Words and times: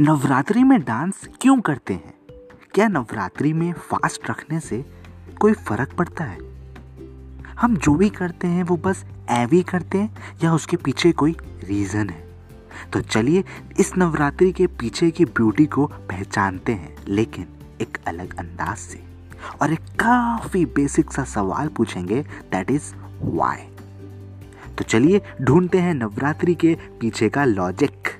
नवरात्रि 0.00 0.64
में 0.64 0.84
डांस 0.84 1.28
क्यों 1.40 1.60
करते 1.60 1.94
हैं? 1.94 2.14
क्या 2.74 2.88
नवरात्रि 2.88 3.52
में 3.52 3.72
फास्ट 3.72 4.30
रखने 4.30 4.60
से 4.60 4.84
कोई 5.40 5.52
फ़र्क 5.52 5.92
पड़ता 5.92 6.24
है? 6.24 6.38
हम 7.60 7.76
जो 7.76 7.94
भी 7.94 8.10
करते 8.10 8.46
हैं, 8.46 8.62
वो 8.62 8.76
बस 8.76 9.04
एवी 9.30 9.62
करते 9.62 9.98
हैं, 9.98 10.16
या 10.44 10.54
उसके 10.54 10.76
पीछे 10.76 11.12
कोई 11.12 11.36
रीज़न 11.64 12.10
है? 12.10 12.28
तो 12.92 13.00
चलिए, 13.00 13.44
इस 13.80 13.92
नवरात्रि 13.98 14.52
के 14.52 14.66
पीछे 14.66 15.10
की 15.10 15.24
ब्यूटी 15.24 15.66
को 15.66 15.86
पहचानते 15.86 16.72
हैं, 16.72 16.96
लेकिन 17.08 17.46
एक 17.80 17.98
अलग 18.06 18.38
अंदाज 18.38 18.76
से। 18.76 19.04
और 19.62 19.72
एक 19.72 19.80
काफ़ी 19.80 20.66
बेसिक 20.66 21.12
सा 21.12 21.24
सवाल 21.24 21.68
पूछेंगे 21.68 22.22
दैट 22.22 22.70
इज़ 22.70 22.94
वाई 23.22 23.68
तो 24.78 24.84
चलिए, 24.84 25.22
ढूंढते 25.42 25.78
हैं 25.78 25.94
नवरात्रि 25.94 26.54
के 26.54 26.78
पीछे 27.00 27.28
का 27.28 27.44
logic 27.44 28.17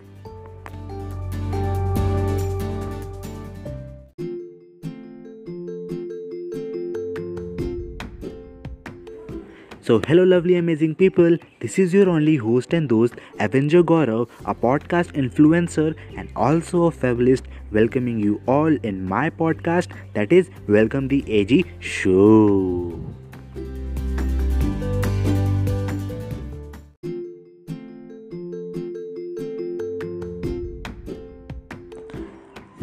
so 9.88 9.96
hello 10.08 10.24
lovely 10.24 10.54
amazing 10.54 10.94
people 10.94 11.36
this 11.62 11.78
is 11.80 11.96
your 11.96 12.08
only 12.08 12.34
host 12.36 12.74
and 12.74 12.88
दोस्त 12.88 13.14
avenger 13.40 13.82
Gaurav 13.82 14.26
a 14.46 14.52
podcast 14.52 15.16
influencer 15.18 15.94
and 16.18 16.28
also 16.36 16.86
a 16.86 16.90
फेवलिस्ट 16.90 17.44
welcoming 17.72 18.24
you 18.24 18.38
all 18.48 18.78
in 18.84 19.00
my 19.02 19.30
podcast 19.30 19.92
that 20.14 20.32
is 20.32 20.50
welcome 20.70 21.08
the 21.08 21.12
A 21.12 21.44
G 21.44 21.64
show 21.82 22.16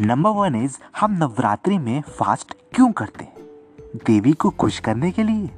number 0.00 0.30
one 0.30 0.54
is 0.64 0.78
हम 1.00 1.12
नवरात्रि 1.12 1.78
में 1.78 2.00
fast 2.08 2.52
क्यों 2.74 2.90
करते 2.92 3.24
हैं? 3.24 3.32
देवी 4.06 4.32
को 4.32 4.50
खुश 4.50 4.78
करने 4.80 5.10
के 5.10 5.22
लिए? 5.22 5.48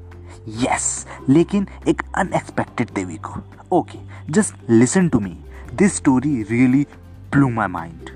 यस 0.63 1.07
लेकिन 1.29 1.67
एक 1.89 2.03
अनएक्सपेक्टेड 2.17 2.91
देवी 2.95 3.17
को। 3.27 3.41
Okay 3.79 3.99
just 4.33 4.71
listen 4.71 5.09
to 5.09 5.21
me 5.21 5.37
this 5.75 5.97
story 5.97 6.43
really 6.51 6.87
blew 7.33 7.49
my 7.49 7.69
mind 7.69 8.11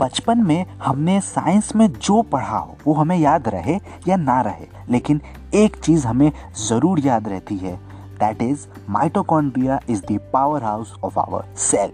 बचपन 0.00 0.42
में 0.46 0.64
हमने 0.82 1.20
साइंस 1.20 1.74
में 1.76 1.86
जो 1.92 2.20
पढ़ा 2.22 2.56
हो, 2.56 2.76
वो 2.86 2.92
हमें 2.94 3.16
याद 3.16 3.48
रहे 3.48 3.78
या 4.08 4.16
ना 4.16 4.40
रहे, 4.42 4.66
लेकिन 4.90 5.20
एक 5.54 5.76
चीज़ 5.76 6.06
हमें 6.06 6.30
ज़रूर 6.58 7.00
याद 7.00 7.28
रहती 7.28 7.56
है 7.56 7.74
that 8.20 8.42
is 8.42 8.66
mitochondria 8.90 9.78
is 9.90 10.00
the 10.02 10.18
power 10.32 10.62
house 10.62 10.94
of 11.04 11.18
our 11.18 11.44
cell 11.58 11.92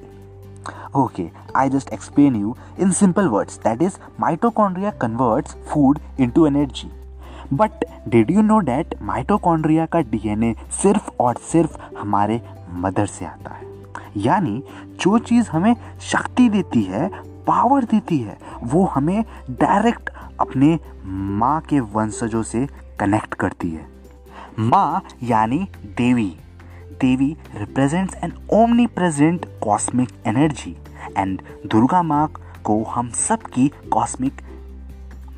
okay 0.97 1.29
I 1.57 1.71
just 1.71 1.93
explain 1.93 2.37
you 2.37 2.57
in 2.81 2.93
simple 2.93 3.29
words 3.29 3.59
that 3.59 3.83
is 3.83 3.99
mitochondria 4.21 4.91
converts 5.01 5.57
food 5.69 5.99
into 6.21 6.47
energy 6.47 6.91
but 7.53 7.71
did 8.09 8.31
you 8.31 8.43
know 8.43 8.59
that 8.59 8.95
mitochondria 9.03 9.87
का 9.87 10.01
DNA 10.01 10.55
सिर्फ़ 10.83 11.11
और 11.21 11.37
सिर्फ़ 11.37 11.97
हमारे 11.99 12.43
mother 12.73 13.07
से 13.07 13.25
आता 13.25 13.55
है? 13.55 13.67
यानी 14.17 14.63
जो 15.01 15.19
चीज़ 15.19 15.51
हमें 15.51 15.77
शक्ति 16.01 16.49
देती 16.49 16.83
है 16.83 17.09
पावर 17.47 17.85
देती 17.85 18.19
है, 18.19 18.39
वो 18.63 18.85
हमें 18.85 19.25
डायरेक्ट 19.51 20.11
अपने 20.41 20.79
माँ 21.05 21.61
के 21.61 21.81
वंशजों 21.81 22.43
से 22.43 22.67
कनेक्ट 23.01 23.35
करती 23.35 23.71
है। 23.71 23.87
माँ 24.59 25.03
यानी 25.23 25.69
देवी। 25.85 26.37
देवी 27.01 27.37
represents 27.57 28.15
an 28.15 28.33
omnipresent 28.87 29.47
cosmic 29.63 30.09
energy 30.27 30.77
and 31.17 31.43
Durga 31.67 32.03
माँ 32.03 32.33
को 32.65 32.83
हम 32.85 33.11
सबकी 33.11 33.69
कॉस्मिक 33.69 34.43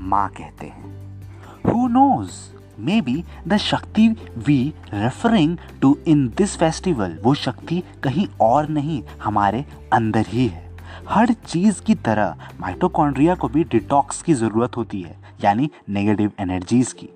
माँ 0.01 0.29
कहते 0.29 0.67
हैं। 0.67 0.92
Who 1.65 1.89
knows? 1.89 2.51
Maybe 2.79 3.25
the 3.47 3.59
Shakti 3.59 4.17
we 4.47 4.75
referring 4.93 5.59
to 5.81 5.91
in 6.05 6.25
this 6.41 6.57
festival, 6.57 7.17
वो 7.23 7.35
शक्ति 7.35 7.83
कहीं 8.03 8.27
और 8.41 8.69
नहीं, 8.69 9.03
हमारे 9.23 9.65
अंदर 9.93 10.27
ही 10.29 10.47
है 10.47 10.71
हर 11.09 11.33
चीज़ 11.47 11.81
की 11.83 11.95
तरह 12.07 12.49
माइटोकॉन्ड्रिया 12.61 13.35
को 13.35 13.49
भी 13.49 13.65
डिटॉक्स 13.65 14.23
की 14.23 14.35
ज़रूरत 14.35 14.77
होती 14.77 15.01
है, 15.03 15.17
यानी 15.45 15.71
नेगेटिव 15.89 16.33
एनर्जीज़ 16.41 16.95
की 16.95 17.09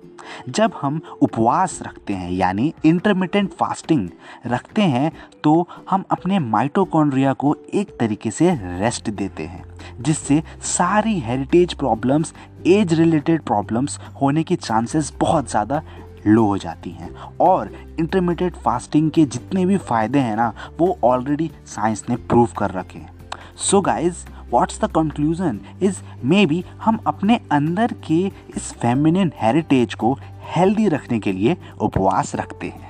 जब 0.49 0.71
हम 0.81 0.99
उपवास 1.21 1.79
रखते 1.81 2.13
हैं, 2.13 2.31
यानी 2.31 2.73
इंटरमीडियंट 2.85 3.51
फास्टिंग 3.59 4.09
रखते 4.45 4.81
हैं 4.81 5.11
तो 5.43 5.67
हम 5.89 6.03
अपने 6.11 6.39
माइटोकॉन्ड्रिया 6.39 7.33
को 7.33 7.55
एक 7.73 7.95
तरीके 7.99 8.31
से 8.31 8.49
रेस्ट 8.79 9.09
देते 9.09 9.43
हैं, 9.43 9.63
जिससे 10.01 10.41
सारी 10.67 11.19
heritage 11.19 11.73
problems 11.73 12.33
age 12.69 12.93
related 12.93 13.41
problems 13.43 13.99
होने 14.21 14.43
की 14.43 14.55
चांसेस 14.57 15.13
बहुत 15.19 15.49
ज़्यादा 15.49 15.81
लो 16.27 16.45
हो 16.45 16.57
जाती 16.57 16.89
हैं। 16.91 17.09
और 17.41 17.71
इंटरमीडिएट 17.99 18.55
फास्टिंग 18.55 19.11
के 19.11 19.25
जितने 19.25 19.65
भी 19.65 19.77
फ़ायदे 19.79 20.19
हैं 20.19 20.35
ना, 20.35 20.53
वो 20.79 20.97
ऑलरेडी 21.03 21.49
साइंस 21.65 22.03
ने 22.09 22.15
प्रूव 22.15 22.49
कर 22.57 22.71
रखे 22.71 22.99
हैं। 22.99 23.15
So 23.59 23.81
guys 23.81 24.25
what's 24.51 24.79
the 24.81 24.89
conclusion 24.91 25.59
is 25.83 26.01
maybe 26.45 26.63
हम 26.83 26.99
अपने 27.07 27.39
अंदर 27.51 27.93
के 28.07 28.19
इस 28.57 28.71
फेमिनिन 28.81 29.31
हेरिटेज 29.35 29.93
को 29.93 30.13
हेल्दी 30.55 30.87
रखने 30.89 31.19
के 31.19 31.31
लिए 31.31 31.57
उपवास 31.81 32.35
रखते 32.35 32.67
हैं। 32.67 32.85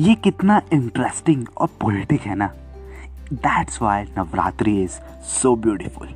ये 0.00 0.14
कितना 0.14 0.60
इंटरेस्टिंग 0.72 1.46
और 1.56 1.68
पोलिटिक 1.80 2.20
है 2.20 2.34
ना। 2.34 2.50
That's 3.32 3.82
why 3.82 4.02
Navratri 4.18 4.82
is 4.82 4.98
so 5.32 5.54
beautiful 5.56 6.08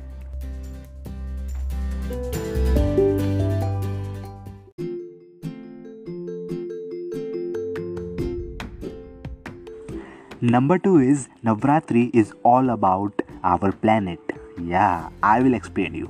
Number 10.39 10.77
two 10.77 10.99
is 10.99 11.29
Navratri 11.43 12.13
is 12.13 12.31
all 12.43 12.69
about 12.69 13.23
our 13.43 13.71
planet. 13.71 14.19
Yeah, 14.61 15.09
I 15.23 15.41
will 15.41 15.55
explain 15.55 15.95
you. 15.95 16.09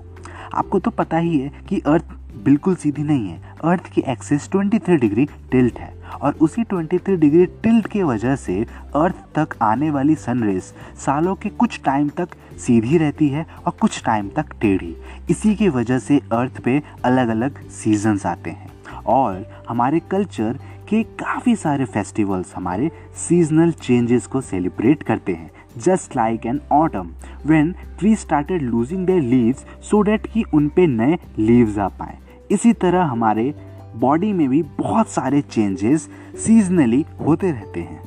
आपको 0.54 0.80
तो 0.80 0.92
पता 0.92 1.18
ही 1.18 1.38
है 1.40 1.64
कि 1.70 1.80
अर्थ 1.88 2.12
बिल्कुल 2.44 2.76
सीधी 2.76 3.04
नहीं 3.04 3.30
है 3.30 3.56
अर्थ 3.72 3.88
की 3.94 4.02
एक्सिस 4.12 4.50
23 4.50 5.00
डिग्री 5.00 5.26
टिल्ट 5.52 5.80
है 5.80 5.92
और 6.24 6.34
उसी 6.42 6.64
23 6.74 7.10
डिग्री 7.20 7.46
टिल्ट 7.64 7.88
के 7.92 8.04
वजह 8.04 8.36
से 8.36 8.60
अर्थ 8.96 9.24
तक 9.36 9.58
आने 9.64 9.90
वाली 9.92 10.16
सनरेज 10.26 10.74
सालों 11.06 11.36
के 11.36 11.50
कुछ 11.62 11.82
टाइम 11.86 12.10
तक 12.18 12.36
सीधी 12.66 12.98
रहती 12.98 13.30
है 13.30 13.46
और 13.66 13.74
कुछ 13.82 14.04
टाइम 14.06 14.30
तक 14.36 14.54
टेढ़ी 14.62 14.96
इसी 15.30 15.56
की 15.56 15.70
वजह 15.70 16.00
से 16.00 16.22
अर्थ 16.34 16.62
पे 16.64 16.82
अलग 17.06 17.30
अलग 17.30 17.68
सीजन्स 17.84 18.26
आते 18.26 18.50
हैं 18.52 18.76
और 19.08 19.46
हमारे 19.70 20.00
कल्चर 20.12 20.60
के 20.90 21.04
काफ़ी 21.04 21.56
सारे 21.56 21.86
फेस्टिवल्स 21.86 22.54
हमारे 22.56 22.92
सीजनल 23.16 23.72
चेंजेस 23.72 24.28
को 24.28 24.42
सेलिब्रेट 24.42 25.04
करते 25.04 25.34
हैं 25.34 25.52
just 25.78 26.16
like 26.16 26.46
an 26.46 26.62
autumn 26.72 27.10
when 27.46 27.76
tree 28.00 28.16
started 28.16 28.62
losing 28.62 29.06
their 29.06 29.22
leaves 29.22 29.66
so 29.82 30.02
that 30.02 30.28
कि 30.28 30.44
उन 30.54 30.70
पे 30.70 30.88
नए 30.88 31.18
लीव्स 31.40 31.78
आ 31.78 31.88
पाए। 31.88 32.18
इसी 32.52 32.74
तरह 32.74 33.04
हमारे 33.04 33.54
बॉडी 33.96 34.34
में 34.34 34.50
भी 34.50 34.64
बहुत 34.64 35.10
सारे 35.10 35.42
चेंजेस 35.42 36.10
सीजनली 36.46 37.06
होते 37.28 37.52
रहते 37.52 37.80
हैं। 37.80 38.02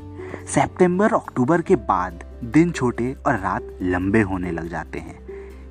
सितंबर 0.46 1.12
अक्टूबर 1.12 1.62
के 1.62 1.76
बाद 1.76 2.24
दिन 2.44 2.70
छोटे 2.70 3.14
और 3.26 3.34
रात 3.34 3.78
लंबे 3.82 4.20
होने 4.20 4.50
लग 4.50 4.68
जाते 4.68 4.98
हैं। 4.98 5.18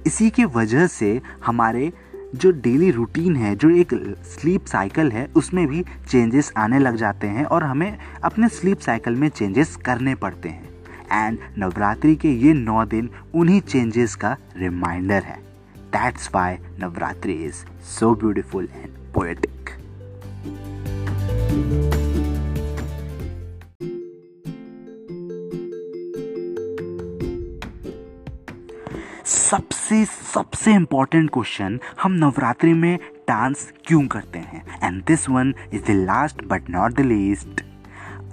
इसी 0.06 0.30
की 0.30 0.46
वजह 0.46 0.88
से 0.88 1.22
हमारे 1.46 1.92
जो 2.36 2.52
डेली 2.52 2.92
रूटीन 2.92 3.36
है, 3.36 3.56
जो 3.56 3.70
एक 3.70 3.94
स्लीप 4.24 4.66
साइकिल 4.66 5.12
है, 5.12 5.26
उसमें 5.36 5.68
भी 5.68 5.86
चेंजेस 6.10 6.52
आने 6.58 6.80
लग 6.80 6.96
जाते 6.96 7.28
हैं 7.28 7.46
और 7.46 7.64
हमें 7.64 7.98
अपने 8.24 8.50
स्लीप 8.50 8.80
साइकिल 8.80 9.16
में 9.16 9.30
चेंजेस 9.30 9.76
करने 9.76 10.16
पड़ते 10.16 10.50
हैं। 10.50 10.70
एंड 11.12 11.38
नवरात्रि 11.58 12.16
के 12.16 12.32
ये 12.32 12.54
नौ 12.54 12.86
दिन 12.86 13.10
उन्हीं 13.36 13.62
चेंजेस 13.62 14.16
का 14.16 14.38
रिमाइंडर 14.58 15.24
है। 15.24 15.38
That's 15.78 16.30
why 16.36 16.58
Navratri 16.80 17.34
is 17.34 17.66
so 17.84 18.16
beautiful 18.16 18.70
and 18.76 19.14
poetic 19.14 19.59
सबसे 29.52 30.06
सबसे 30.06 30.74
इंपॉर्टेंट 30.74 31.30
क्वेश्चन 31.30 31.80
हम 32.04 32.12
नवरात्रि 32.12 32.74
में 32.74 33.00
डांस 33.28 33.74
क्यों 33.86 34.08
करते 34.08 34.40
हैं? 34.40 34.80
And 34.84 35.06
this 35.06 35.30
one 35.30 35.56
is 35.74 35.84
the 35.84 35.90
last 35.90 36.44
but 36.46 36.70
not 36.70 36.92
the 36.92 37.00
least 37.00 37.62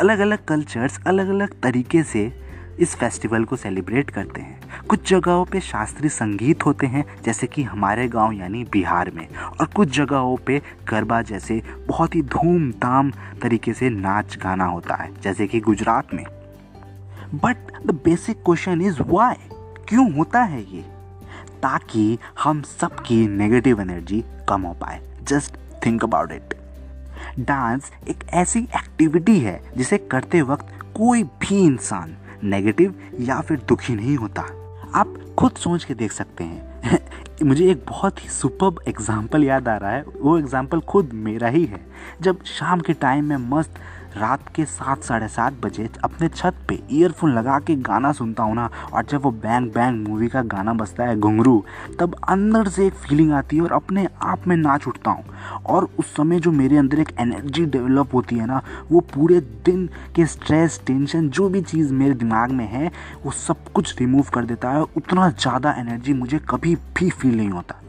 अलग 0.01 0.19
अलग 0.19 0.45
कल्चर्स 0.45 1.01
अलग 1.07 1.29
अलग 1.29 1.61
तरीके 1.61 2.03
से 2.03 2.41
इस 2.81 2.95
फेस्टिवल 2.95 3.45
को 3.45 3.57
सेलिब्रेट 3.57 4.11
करते 4.11 4.41
हैं। 4.41 4.61
कुछ 4.89 5.11
जगहों 5.11 5.45
पे 5.45 5.61
शास्त्रीय 5.61 6.09
संगीत 6.09 6.67
होते 6.67 6.87
हैं, 6.87 7.05
जैसे 7.25 7.47
कि 7.47 7.63
हमारे 7.63 8.09
गाँव 8.09 8.33
यानी 8.33 8.65
बिहार 8.65 9.11
में। 9.11 9.35
और 9.37 9.67
कुछ 9.67 9.97
जगहों 9.97 10.37
पे 10.37 10.63
गरबा 10.89 11.23
जैसे 11.23 11.63
बहुत 11.89 12.15
ही 12.15 12.23
धूमधाम 12.23 13.11
तरीके 13.43 13.73
से 13.73 13.91
नाच 13.91 14.37
गाना 14.37 14.65
होता 14.65 14.95
है, 14.95 15.21
जैसे 15.21 15.47
कि 15.47 15.61
गुजरात 15.61 16.15
में। 16.15 16.25
But 17.35 17.57
the 17.87 17.91
basic 17.91 18.37
question 18.37 18.81
is 18.81 18.99
why 19.01 19.35
क्यों 19.89 20.13
होता 20.13 20.43
है 20.43 20.77
ये? 20.77 20.96
ताकि 21.63 22.19
हम 22.43 22.63
सबकी 22.63 23.27
नेगेटिव 23.29 23.81
एनर्जी 23.81 24.25
कम 24.49 24.63
हो 24.63 24.73
पाए। 24.73 25.01
Just 25.23 25.57
think 25.87 26.05
about 26.05 26.33
it 26.33 26.55
dance 27.41 27.91
एक 28.09 28.25
ऐसी 28.35 28.59
एक्टिविटी 28.59 29.39
है 29.39 29.61
जिसे 29.77 29.99
करते 29.99 30.43
वक्त 30.43 30.67
कोई 30.95 31.23
भी 31.23 31.65
इंसान 31.65 32.17
नेगेटिव 32.45 32.95
या 33.21 33.41
फिर 33.41 33.61
दुखी 33.69 33.95
नहीं 33.95 34.17
होता। 34.17 34.43
आप 34.95 35.15
खुद 35.39 35.53
सोच 35.53 35.85
के 35.85 35.95
देख 35.95 36.13
सकते 36.13 36.45
हैं। 36.45 36.97
मुझे 37.45 37.71
एक 37.71 37.85
बहुत 37.89 38.25
ही 38.25 38.29
सुपर 38.29 38.85
एग्ज़ाम्पल 38.89 39.45
याद 39.45 39.69
आ 39.69 39.77
रहा 39.77 39.91
है। 39.91 40.05
वो 40.21 40.39
एग्ज़ाम्पल 40.39 40.81
खुद 40.81 41.11
मेरा 41.15 41.49
ही 41.49 41.65
है। 41.65 41.87
जब 42.23 42.45
शाम 42.45 42.81
के 42.81 42.93
टाइम 42.93 43.25
में 43.25 43.37
मस्त 43.37 43.75
रात 44.17 44.49
के 44.55 44.65
सात, 44.65 45.03
साढ़े 45.03 45.29
सात 45.29 45.53
बजे 45.63 45.89
अपने 46.05 46.29
छत 46.29 46.55
पे 46.69 46.79
ईयरफोन 46.91 47.33
लगा 47.33 47.59
के 47.61 47.75
गाना 47.83 48.13
सुनता 48.13 48.43
हूँ 48.43 48.55
ना, 48.55 48.69
और 48.93 49.05
जब 49.05 49.23
वो 49.23 49.31
बैंग 49.33 49.71
बैंग 49.73 50.07
मूवी 50.09 50.29
का 50.29 50.43
गाना 50.45 50.73
बजता 50.75 51.05
है, 51.05 51.19
घुंघरू, 51.19 51.65
तब 52.01 52.15
अंदर 52.29 52.69
से 52.69 52.87
एक 52.87 52.95
फीलिंग 52.97 53.33
आती 53.33 53.57
है 53.57 53.63
और 53.63 53.73
अपने 53.73 54.07
आप 54.23 54.47
में 54.49 54.57
नाच 54.57 54.87
उठता 54.89 55.11
हूँ। 55.11 55.25
और 55.67 55.89
उस 55.99 56.15
समय 56.17 56.41
जो 56.41 56.53
मेरे 56.53 56.77
अंदर 56.77 57.01
एक 57.01 57.13
एनर्जी 57.21 57.65
डेवलप 57.67 58.15
होती 58.15 58.37
है 58.37 58.47
ना, 58.47 58.63
वो 58.91 59.01
पूरे 59.15 59.41
दिन 59.67 59.89
के 60.17 60.27
स्ट्रेस 60.27 60.81
टेंशन 60.87 61.29
जो 61.29 61.49
भी 61.49 61.63
चीज़ 61.63 61.93
मेरे 61.95 62.15
दिमाग 62.15 62.51
में 62.51 62.67
है, 62.67 62.91
वो 63.25 63.31
सब 63.33 63.73
कुछ 63.75 63.99
रिमूव 64.01 64.27
कर 64.35 64.45
देता 64.45 64.71
है 64.71 64.83
उतना 64.97 65.31
ज़्यादा 65.31 65.75
एनर्जी 65.79 66.13
मुझे 66.15 66.41
कभी 66.51 66.75
भी 66.97 67.11
फील 67.11 67.37
नहीं 67.37 67.51
होता। 67.51 67.81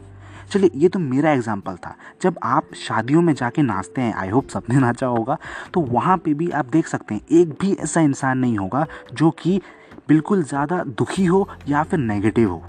चलिए, 0.50 0.70
ये 0.74 0.88
तो 0.88 0.98
मेरा 0.98 1.30
एग्ज़ाम्पल 1.32 1.76
था। 1.76 1.94
जब 2.22 2.38
आप 2.44 2.74
शादियों 2.76 3.22
में 3.22 3.32
जाके 3.34 3.62
नाचते 3.62 4.00
हैं 4.00 4.14
आई 4.14 4.28
होप 4.28 4.48
सबने 4.48 4.78
नाचा 4.80 5.06
होगा 5.06 5.36
तो 5.74 5.80
वहाँ 5.82 6.16
पे 6.18 6.34
भी 6.34 6.50
आप 6.52 6.66
देख 6.66 6.86
सकते 6.88 7.14
हैं, 7.14 7.20
एक 7.32 7.48
भी 7.60 7.72
ऐसा 7.74 8.00
इंसान 8.00 8.38
नहीं 8.38 8.58
होगा 8.58 8.86
जो 9.12 9.30
कि 9.38 9.60
बिल्कुल 10.08 10.42
ज़्यादा 10.44 10.82
दुखी 10.88 11.24
हो 11.24 11.48
या 11.68 11.82
फिर 11.82 11.98
नेगेटिव 12.00 12.50
हो। 12.50 12.62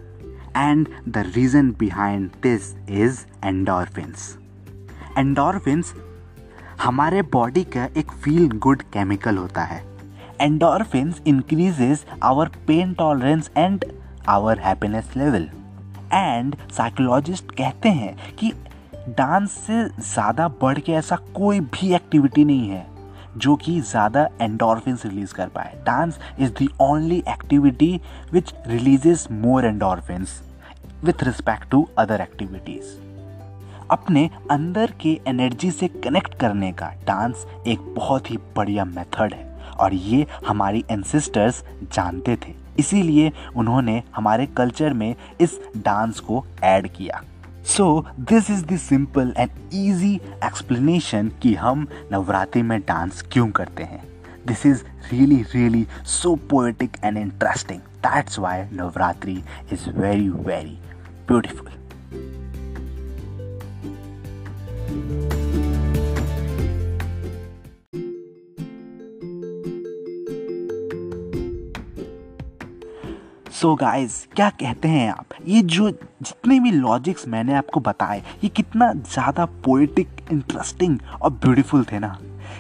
And 0.58 0.88
the 1.08 1.24
reason 1.28 1.72
behind 1.80 2.30
this 2.44 2.74
is 2.92 3.20
endorphins 3.46 4.36
endorphins 5.18 5.94
हमारे 6.82 7.22
बॉडी 7.32 7.64
का 7.68 7.86
एक 7.98 8.12
फील 8.14 8.50
गुड 8.58 8.82
केमिकल 8.94 9.38
होता 9.38 9.64
है। 9.64 9.84
Endorphins 10.42 11.22
increases 11.28 12.06
our 12.24 12.50
pain 12.68 12.94
tolerance 12.94 13.50
and 13.58 13.86
our 14.30 14.60
happiness 14.60 15.14
level 15.18 15.50
and 16.14 16.56
psychologist 16.72 17.52
कहते 17.52 17.90
हैं 17.92 18.16
कि 18.36 18.52
डांस 19.10 19.52
से 19.52 19.84
ज़्यादा 19.84 20.48
बढ़ 20.62 20.80
के 20.80 20.92
ऐसा 20.94 21.16
कोई 21.36 21.60
भी 21.60 21.94
एक्टिविटी 21.96 22.46
नहीं 22.46 22.70
है, 22.70 22.86
जो 23.38 23.56
कि 23.56 23.80
ज़्यादा 23.82 24.28
एंडोरफिन्स 24.42 25.06
रिलीज़ 25.06 25.34
कर 25.34 25.48
पाए। 25.50 25.74
Dance 25.86 26.20
is 26.40 26.52
the 26.52 26.70
only 26.82 27.24
activity 27.30 28.00
which 28.34 28.54
releases 28.68 29.28
more 29.32 29.66
endorphins 29.66 30.42
with 31.04 31.24
respect 31.24 31.70
to 31.72 31.88
other 31.98 32.22
activities 32.22 32.98
अपने 33.92 34.30
अंदर 34.52 34.92
के 35.02 35.20
एनर्जी 35.28 35.72
से 35.72 35.88
कनेक्ट 35.88 36.34
करने 36.40 36.72
का 36.72 36.92
डांस 37.08 37.46
एक 37.68 37.94
बहुत 37.96 38.30
ही 38.32 38.38
बढ़िया 38.56 38.86
मेथड 38.86 39.34
है, 39.34 39.48
और 39.76 39.94
ये 39.94 40.26
हमारी 40.48 40.84
एंसिस्टर्स 40.92 41.64
जानते 41.94 42.36
थे। 42.38 42.54
इसीलिए 42.80 43.31
उन्होंने 43.56 44.02
हमारे 44.16 44.46
कल्चर 44.58 44.94
में 44.94 45.14
इस 45.42 45.60
डांस 45.78 46.20
को 46.20 46.44
ऐड 46.64 46.88
किया। 46.88 47.22
So 47.66 48.06
this 48.20 48.50
is 48.50 48.66
the 48.66 48.78
simple 48.78 49.34
and 49.38 49.50
easy 49.74 50.14
explanation 50.46 51.31
कि 51.42 51.54
हम 51.56 51.88
नवरात्रि 52.12 52.62
में 52.62 52.80
डांस 52.81 53.22
क्यों 53.31 53.50
करते 53.52 53.84
हैं। 53.84 54.04
This 54.48 54.66
is 54.66 54.84
really 55.12 55.42
really 55.56 55.86
so 56.08 56.36
poetic 56.50 56.98
and 57.04 57.18
interesting 57.18 57.80
that's 58.06 58.40
why 58.40 58.64
Navratri 58.74 59.42
is 59.74 59.90
very 60.00 60.30
very 60.30 60.78
beautiful 61.28 61.68
so 73.60 73.68
so 73.68 73.80
guys 73.80 74.14
क्या 74.36 74.50
कहते 74.50 74.88
हैं 74.88 75.10
आप? 75.12 75.30
ये 75.48 75.62
जो 75.62 75.90
जितने 75.92 76.60
भी 76.60 76.72
लॉजिक्स 76.72 77.28
मैंने 77.28 77.54
आपको 77.54 77.80
बताए, 77.80 78.22
ये 78.44 78.50
कितना 78.50 78.92
ज़्यादा 78.94 79.46
पोइटिक 79.46 80.10
इंटरेस्टिंग 80.32 80.98
और 81.22 81.30
ब्यूटीफुल 81.30 81.84
थे 81.84 82.00
ना। 82.00 82.18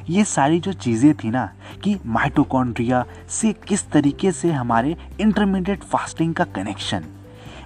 ये 0.09 0.23
सारी 0.23 0.59
जो 0.59 0.73
चीज़ें 0.73 1.13
थी 1.13 1.29
ना, 1.29 1.45
कि 1.83 1.95
माइटोकॉन्ड्रिया 2.05 3.05
से 3.29 3.53
किस 3.67 3.89
तरीके 3.91 4.31
से 4.31 4.51
हमारे 4.51 4.95
इंटरमीडिएट 5.21 5.83
फास्टिंग 5.83 6.33
का 6.33 6.43
कनेक्शन 6.55 7.05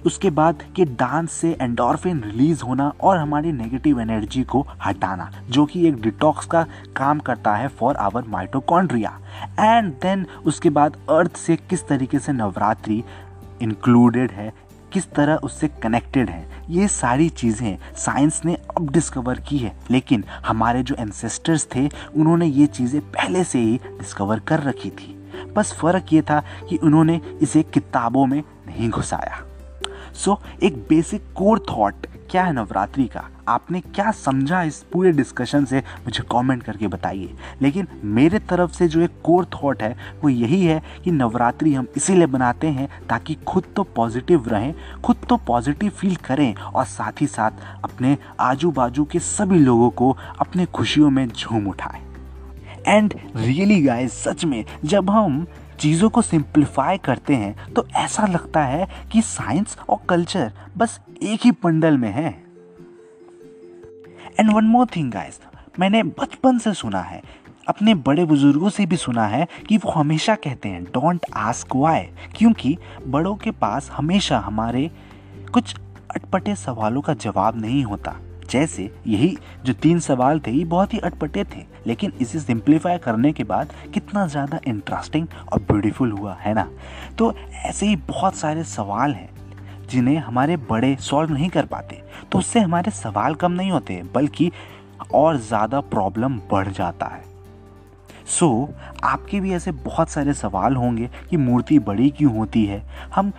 उसके 0.06 0.30
बाद 0.30 0.62
कि 0.76 0.84
डांस 0.84 1.32
से 1.32 1.56
एंडोरफिन 1.60 2.22
रिलीज़ 2.22 2.62
होना 2.62 2.92
और 3.00 3.16
हमारी 3.18 3.52
नेगेटिव 3.52 4.00
एनर्जी 4.00 4.42
को 4.42 4.66
हटाना, 4.86 5.30
जो 5.50 5.64
कि 5.66 5.86
एक 5.88 6.00
डिटॉक्स 6.02 6.46
का 6.46 6.66
काम 6.96 7.18
करता 7.18 7.54
है 7.54 7.68
for 7.68 7.96
our 7.96 8.24
mitochondria. 8.28 9.18
And 9.60 9.92
then 9.92 10.26
उसके 10.46 10.70
बाद 10.70 10.96
अर्थ 11.10 11.36
से 11.36 11.56
किस 11.56 11.86
तरीके 11.88 12.18
से 12.18 12.32
नवरात्रि 12.32 13.02
इंक्लूडेड 13.62 14.32
है, 14.32 14.52
किस 14.92 15.10
तरह 15.10 15.34
उससे 15.34 15.68
कनेक्टेड 15.82 16.30
है, 16.30 16.46
ये 16.70 16.88
सारी 16.88 17.28
चीज़ें 17.28 17.78
साइंस 17.96 18.40
ने 18.44 18.54
अब 18.76 18.90
डिस्कवर 18.90 19.40
की 19.40 19.58
है। 19.58 19.74
लेकिन 19.90 20.24
हमारे 20.46 20.82
जो 20.82 20.94
एंसेस्टर्स 20.98 21.66
थे, 21.76 21.88
उन्होंने 22.16 22.46
ये 22.46 22.66
चीज़ें 22.66 23.00
पहले 23.00 23.44
से 23.44 23.58
ही 23.58 23.80
डिस्कवर 23.88 24.38
कर 24.40 24.60
रखी 24.60 24.90
थी। 24.90 25.10
बस 25.56 25.72
फ़र्क 25.72 26.12
ये 26.12 26.22
था 26.22 26.42
कि 26.68 26.76
उन्होंने 26.76 27.20
इसे 27.42 27.62
किताबों 27.62 28.26
में 28.26 28.42
नहीं 28.66 28.90
घुसाया। 28.90 29.42
सो 30.14 30.30
so, 30.32 30.62
एक 30.62 30.76
बेसिक 30.88 31.22
कोर 31.34 31.58
थॉट 31.70 32.06
क्या 32.30 32.42
है 32.44 32.52
नवरात्रि 32.52 33.04
का? 33.04 33.28
आपने 33.48 33.80
क्या 33.80 34.10
समझा 34.10 34.62
इस 34.62 34.78
पूरे 34.92 35.10
डिस्कशन 35.12 35.64
से? 35.64 35.78
मुझे 35.78 36.22
कमेंट 36.30 36.62
करके 36.62 36.88
बताइए। 36.88 37.34
लेकिन 37.62 37.88
मेरे 38.04 38.38
तरफ़ 38.38 38.72
से 38.72 38.88
जो 38.88 39.00
एक 39.00 39.10
कोर 39.24 39.44
थॉट 39.54 39.82
है 39.82 39.96
वो 40.22 40.28
यही 40.28 40.64
है 40.64 40.80
कि 41.04 41.10
नवरात्रि 41.10 41.74
हम 41.74 41.86
इसीलिए 41.96 42.26
बनाते 42.26 42.66
हैं 42.66 42.88
ताकि 43.08 43.34
खुद 43.46 43.64
तो 43.76 43.82
पॉजिटिव 43.96 44.48
रहें 44.48 44.74
खुद 45.04 45.16
तो 45.28 45.36
पॉजिटिव 45.36 45.90
फील 45.90 46.16
करें 46.16 46.54
और 46.54 46.84
साथ 46.84 47.20
ही 47.20 47.26
साथ 47.26 47.50
अपने 47.84 48.16
आजू 48.40 48.70
बाजू 48.70 49.04
के 49.04 49.18
सभी 49.18 49.58
लोगों 49.58 49.90
को 49.90 50.16
अपने 50.40 50.66
खुशियों 50.66 51.10
में 51.10 51.26
झूम 51.28 51.66
उठाएँ। 51.66 52.02
एंड 52.86 53.14
रियली 53.36 53.82
गाइस 53.82 54.22
सच 54.24 54.44
में 54.44 54.64
जब 54.84 55.10
हम 55.10 55.46
चीज़ों 55.80 56.10
को 56.10 56.22
सिंप्लीफाई 56.22 56.98
करते 56.98 57.34
हैं 57.34 57.72
तो 57.74 57.86
ऐसा 57.96 58.26
लगता 58.26 58.64
है 58.64 58.88
कि 59.12 59.22
साइंस 59.22 59.76
और 59.88 59.98
कल्चर 60.08 60.52
बस 60.76 61.00
एक 61.22 61.44
ही 61.44 61.50
पंडल 61.52 61.98
में 61.98 62.10
है। 62.10 62.28
And 64.40 64.52
one 64.52 64.64
more 64.64 64.86
thing 64.96 65.10
guys 65.12 65.40
मैंने 65.78 66.02
बचपन 66.02 66.58
से 66.58 66.72
सुना 66.74 67.00
है, 67.00 67.22
अपने 67.68 67.94
बड़े 67.94 68.24
बुज़ुर्गों 68.24 68.68
से 68.70 68.86
भी 68.86 68.96
सुना 68.96 69.26
है 69.26 69.46
कि 69.68 69.76
वो 69.76 69.90
हमेशा 69.90 70.34
कहते 70.34 70.68
हैं 70.68 70.82
डोंट 70.84 71.26
आस्क 71.34 71.76
वाई 71.76 72.02
क्योंकि 72.36 72.76
बड़ों 73.06 73.34
के 73.36 73.50
पास 73.50 73.90
हमेशा 73.90 74.38
हमारे 74.38 74.90
कुछ 75.52 75.74
अटपटे 76.14 76.54
सवालों 76.56 77.00
का 77.00 77.14
जवाब 77.14 77.60
नहीं 77.60 77.82
होता। 77.84 78.16
जैसे 78.50 78.90
यही 79.06 79.36
जो 79.64 79.72
तीन 79.72 80.00
सवाल 80.00 80.40
थे 80.40 80.50
ये 80.50 80.64
बहुत 80.64 80.94
ही 80.94 80.98
अटपटे 80.98 81.44
थे 81.44 81.64
लेकिन 81.86 82.12
इसे 82.20 82.40
सिंप्लीफाई 82.40 82.98
करने 82.98 83.32
के 83.32 83.44
बाद 83.44 83.72
कितना 83.94 84.26
ज़्यादा 84.26 84.60
इंटरेस्टिंग 84.66 85.26
और 85.52 85.60
ब्यूटीफुल 85.62 86.12
हुआ 86.12 86.34
है 86.34 86.54
ना? 86.54 86.68
तो 87.18 87.34
ऐसे 87.64 87.86
ही 87.86 87.96
बहुत 88.08 88.34
सारे 88.34 88.64
सवाल 88.64 89.14
हैं 89.14 89.28
जिन्हें 89.90 90.16
हमारे 90.16 90.56
बड़े 90.70 90.96
सॉल्व 91.00 91.32
नहीं 91.32 91.48
कर 91.48 91.66
पाते। 91.66 92.02
तो 92.32 92.38
उससे 92.38 92.60
हमारे 92.60 92.90
सवाल 92.90 93.34
कम 93.34 93.52
नहीं 93.52 93.70
होते 93.70 94.02
बल्कि 94.14 94.50
और 95.14 95.36
ज़्यादा 95.38 95.80
प्रॉब्लम 95.80 96.38
बढ़ 96.50 96.68
जाता 96.68 97.06
है। 97.06 97.22
सो 98.28 98.46
so, 98.46 99.04
आपके 99.04 99.40
भी 99.40 99.52
ऐसे 99.52 99.72
बहुत 99.72 100.08
सारे 100.08 100.34
सवाल 100.34 100.76
होंगे 100.76 101.08
कि 101.30 101.36
मूर्ति 101.36 101.78
बड़ी 101.78 102.08
क्यों 102.10 102.36
होती 102.36 102.64
है? 102.66 102.82
हम 103.14 103.32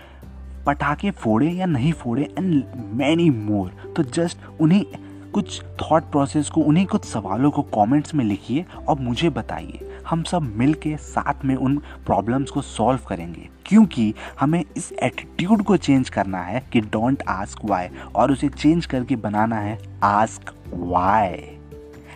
पटाखे 0.66 1.12
फोड़े 1.12 1.50
या 1.50 1.66
नहीं 1.66 1.92
फोड़े 1.94 2.24
एंड 2.38 2.64
मैनी 2.94 3.30
मोर 3.30 3.94
तो 3.98 4.04
जस्ट 4.04 4.38
उन्हीं 4.62 4.86
कुछ 5.34 5.62
थॉट 5.82 6.04
प्रोसेस 6.04 6.50
को, 6.50 6.62
उन्हीं 6.62 6.86
कुछ 6.86 7.06
सवालों 7.06 7.52
को 7.52 7.62
कमेंट्स 7.62 8.14
में 8.16 8.24
लिखिए 8.26 8.66
और 8.88 9.00
मुझे 9.00 9.30
बताइए। 9.30 9.92
हम 10.08 10.24
सब 10.24 10.42
मिल 10.42 10.74
के 10.74 10.96
साथ 10.98 11.46
में 11.46 11.56
उन 11.56 11.78
प्रॉब्लम्स 12.06 12.50
को 12.50 12.62
सॉल्व 12.62 13.00
करेंगे। 13.08 13.50
क्योंकि 13.66 14.14
हमें 14.40 14.64
इस 14.78 14.92
एटीट्यूड 14.94 15.64
को 15.64 15.78
चेंज 15.78 16.10
करना 16.10 16.42
है 16.42 16.64
कि 16.74 16.82
डोंट 16.82 17.24
आस्क 17.28 17.66
वाई 17.66 17.88
और 18.16 18.32
उसे 18.32 18.50
चेंज 18.50 18.86
करके 18.86 19.16
बनाना 19.16 19.56
है 19.56 19.78
आस्क 20.04 20.54
वाई 20.74 21.58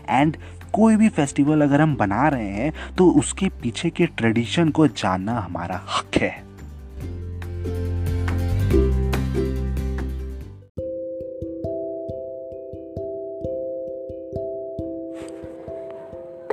एंड 0.09 0.37
कोई 0.73 0.95
भी 0.95 1.09
फेस्टिवल 1.09 1.61
अगर 1.61 1.81
हम 1.81 1.95
बना 1.95 2.27
रहे 2.27 2.49
हैं 2.49 2.73
तो 2.97 3.11
उसके 3.11 3.49
पीछे 3.61 3.89
के 3.89 4.05
ट्रेडिशन 4.05 4.69
को 4.69 4.87
जानना 4.87 5.39
हमारा 5.39 5.81
हक 5.97 6.17
है। 6.17 6.48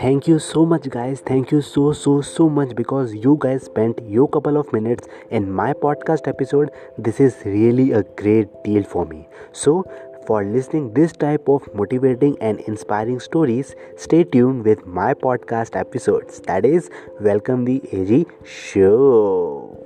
Thank 0.06 0.28
you 0.28 0.38
so 0.38 0.64
much 0.64 0.88
guys. 0.94 1.20
Thank 1.28 1.52
you 1.52 1.60
so 1.68 1.92
so 2.00 2.12
so 2.30 2.48
much 2.48 2.74
because 2.80 3.14
you 3.26 3.36
guys 3.44 3.64
spent 3.68 4.02
your 4.16 4.26
couple 4.36 4.58
of 4.60 4.72
minutes 4.72 5.08
in 5.38 5.48
my 5.60 5.72
podcast 5.84 6.28
episode. 6.32 6.70
This 7.06 7.18
is 7.24 7.38
really 7.44 7.86
a 8.00 8.02
great 8.20 8.52
deal 8.68 8.84
for 8.92 9.04
me. 9.06 9.26
So 9.62 9.78
for 10.28 10.44
listening 10.44 10.92
this 10.98 11.12
type 11.24 11.48
of 11.56 11.66
motivating 11.80 12.36
and 12.40 12.60
inspiring 12.74 13.18
stories 13.26 13.74
stay 13.96 14.22
tuned 14.36 14.64
with 14.64 14.86
my 14.86 15.12
podcast 15.14 15.80
episodes. 15.80 16.40
That 16.52 16.64
is 16.64 16.88
welcome 17.30 17.64
the 17.64 17.82
ag 17.92 18.26
show 18.44 19.85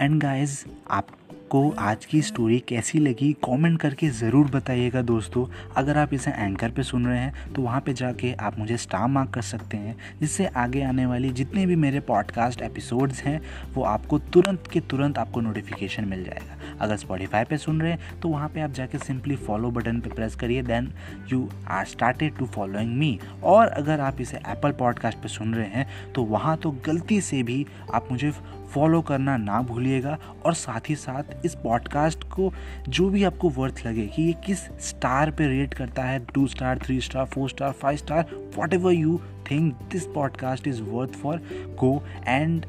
and 0.00 0.20
guys 0.22 0.64
आपको 0.90 1.70
आज 1.78 2.04
की 2.04 2.20
story 2.22 2.58
कैसी 2.58 2.98
लगी? 2.98 3.32
Comment 3.44 3.78
करके 3.80 4.08
ज़रूर 4.08 4.50
बताइएगा 4.50 5.00
दोस्तों। 5.02 5.44
अगर 5.76 5.98
आप 5.98 6.12
इसे 6.14 6.30
एंकर 6.30 6.70
पे 6.70 6.82
सुन 6.82 7.06
रहे 7.06 7.18
हैं 7.18 7.52
तो 7.54 7.62
वहाँ 7.62 7.80
पे 7.80 7.92
जाके 7.92 8.32
आप 8.32 8.58
मुझे 8.58 8.76
स्टार 8.76 9.08
मार्क 9.08 9.30
कर 9.30 9.42
सकते 9.42 9.76
हैं, 9.76 9.96
जिससे 10.20 10.46
आगे 10.46 10.82
आने 10.82 11.06
वाली 11.06 11.30
जितने 11.30 11.66
भी 11.66 11.76
मेरे 11.76 12.00
पॉडकास्ट 12.00 12.62
एपिसोड्स 12.62 13.22
हैं, 13.22 13.40
वो 13.74 13.82
आपको 13.84 14.18
तुरंत 14.18 14.68
के 14.72 14.80
तुरंत 14.82 15.18
आपको 15.18 15.40
नोटिफिकेशन 15.40 16.04
मिल 16.04 16.24
जाएगा। 16.24 16.57
अगर 16.80 16.96
स्पॉटिफाई 16.96 17.44
पे 17.44 17.56
सुन 17.56 17.80
रहे 17.80 17.92
हैं 17.92 18.20
तो 18.20 18.28
वहाँ 18.28 18.48
पे 18.48 18.60
आप 18.60 18.70
जाके 18.70 18.98
सिंपली 18.98 19.36
फॉलो 19.36 19.70
बटन 19.70 20.00
पे 20.00 20.10
प्रेस 20.10 20.34
करिए 20.34 20.62
then 20.62 20.92
you 21.32 21.48
are 21.68 21.84
started 21.84 22.36
to 22.36 22.46
following 22.46 22.96
me 22.96 23.18
और 23.44 23.68
अगर 23.68 24.00
आप 24.00 24.20
इसे 24.20 24.36
एप्पल 24.36 24.72
पॉडकास्ट 24.72 25.18
पे 25.18 25.28
सुन 25.28 25.54
रहे 25.54 25.66
हैं 25.66 26.12
तो 26.12 26.22
वहाँ 26.22 26.56
तो 26.56 26.70
गलती 26.70 27.20
से 27.20 27.42
भी 27.42 27.66
आप 27.94 28.08
मुझे 28.10 28.32
फॉलो 28.74 29.02
करना 29.02 29.36
ना 29.36 29.62
भूलिएगा 29.62 30.18
और 30.44 30.54
साथ 30.54 30.80
ही 30.88 30.94
साथ 30.94 31.22
इस 31.44 31.54
पॉडकास्ट 31.54 32.24
को 32.24 32.52
जो 32.88 33.08
भी 33.08 33.24
आपको 33.24 33.48
वर्थ 33.48 33.86
लगे, 33.86 34.06
कि 34.06 34.22
ये 34.22 34.32
किस 34.32 34.58
स्टार 34.58 35.30
पे 35.30 35.46
रेट 35.46 35.74
करता 35.74 36.02
है 36.02 36.26
two 36.26 36.46
star 36.46 36.78
three 36.78 37.00
star 37.00 37.24
four 37.24 37.48
star 37.48 37.72
five 37.72 37.96
star 37.96 38.26
whatever 38.74 38.92
you 38.92 39.20
think 39.50 39.74
this 39.92 40.06
podcast 40.06 40.66
is 40.66 40.82
worth 40.82 41.10
for 41.10 41.36
go 41.80 42.02
and 42.26 42.66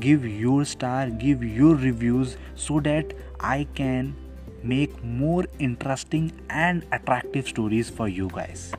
give 0.00 0.26
your 0.26 0.64
star 0.64 1.08
give 1.10 1.42
your 1.44 1.74
reviews 1.76 2.36
so 2.54 2.80
that 2.80 3.12
i 3.40 3.66
can 3.74 4.14
make 4.62 5.02
more 5.04 5.44
interesting 5.58 6.32
and 6.48 6.84
attractive 6.92 7.46
stories 7.46 7.90
for 7.90 8.08
you 8.08 8.28
guys 8.28 8.72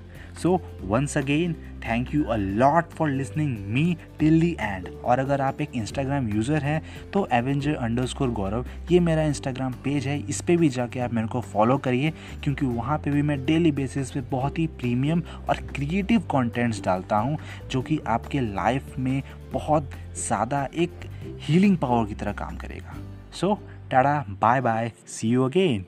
so 0.44 0.60
once 0.82 1.18
again 1.18 1.54
thank 1.86 2.14
you 2.16 2.24
a 2.24 2.36
lot 2.36 2.90
for 2.90 3.10
listening 3.10 3.58
me 3.74 3.96
till 4.20 4.40
the 4.42 4.52
end 4.60 4.88
और 5.04 5.20
अगर 5.20 5.42
आप 5.42 5.62
एक 5.62 5.76
Instagram 5.76 6.30
user 6.30 6.64
हैं 6.64 6.82
तो 7.14 7.28
Avenger 7.32 7.76
under 7.76 8.06
score 8.06 8.30
गौरव 8.30 8.66
ये 8.92 9.00
मेरा 9.00 9.24
Instagram 9.24 9.74
page 9.84 10.08
है। 10.08 10.20
इस 10.30 10.42
पर 10.42 10.58
भी 10.58 10.70
जाके 10.70 11.00
आप 11.00 11.14
मेरे 11.14 11.28
को 11.28 11.42
फॉलो 11.44 11.78
करिए 11.78 12.12
क्योंकि 12.44 12.66
वहाँ 12.66 12.98
पे 12.98 13.12
भी 13.12 13.22
मैं 13.22 13.44
डेली 13.46 13.72
बेसिस 13.72 14.12
पे 14.12 14.22
बहुत 14.32 14.60
ही 14.60 14.68
प्रीमियम 14.80 15.24
और 15.50 15.62
क्रिएटिव 15.76 16.20
कंटेंट्स 16.32 16.84
डालता 16.84 17.18
हूँ 17.18 17.38
जो 17.72 17.82
कि 17.82 18.00
आपके 18.08 18.40
लाइफ 18.40 18.98
में 19.00 19.22
बहुत 19.54 19.90
ज़्यादा 20.28 20.68
एक 20.76 21.10
हीलिंग 21.40 21.78
पावर 21.78 22.06
की 22.06 22.16
तरह 22.16 22.34
काम 22.34 22.56
करेगा। 22.56 22.96
So 23.34 23.48
so, 23.48 23.92
tata 23.92 24.26
bye 24.42 24.62
bye 24.62 24.92
see 25.08 25.30
you 25.30 25.44
again 25.44 25.86